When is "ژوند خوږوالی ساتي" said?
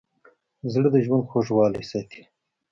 1.05-2.21